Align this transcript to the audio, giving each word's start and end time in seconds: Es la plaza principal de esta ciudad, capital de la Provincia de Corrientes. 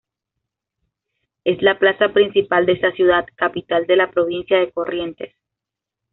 Es 1.43 1.61
la 1.61 1.77
plaza 1.77 2.11
principal 2.11 2.65
de 2.65 2.71
esta 2.71 2.91
ciudad, 2.93 3.23
capital 3.35 3.85
de 3.85 3.97
la 3.97 4.09
Provincia 4.09 4.57
de 4.57 4.71
Corrientes. 4.71 5.35